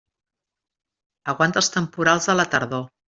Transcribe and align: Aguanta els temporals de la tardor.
Aguanta 1.33 1.61
els 1.61 1.69
temporals 1.75 2.29
de 2.31 2.35
la 2.41 2.47
tardor. 2.55 2.83